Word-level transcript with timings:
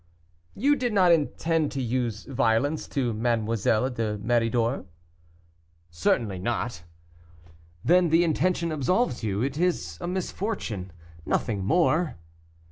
"You 0.55 0.75
did 0.75 0.93
not 0.93 1.11
intend 1.11 1.71
to 1.73 1.79
use 1.83 2.25
violence 2.25 2.87
to 2.87 3.13
Mademoiselle 3.13 3.87
de 3.91 4.17
Méridor." 4.17 4.85
"Certainly 5.91 6.39
not." 6.39 6.81
"Then 7.85 8.09
the 8.09 8.23
intention 8.23 8.71
absolves 8.71 9.21
you; 9.23 9.43
it 9.43 9.59
is 9.59 9.99
a 10.01 10.07
misfortune, 10.07 10.91
nothing 11.23 11.63
more." 11.63 12.17